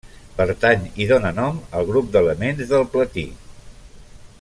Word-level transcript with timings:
Pertany 0.37 0.87
i 1.05 1.07
dóna 1.11 1.31
nom 1.41 1.61
al 1.81 1.87
grup 1.91 2.11
d'elements 2.17 2.67
del 2.75 2.89
platí. 2.97 3.29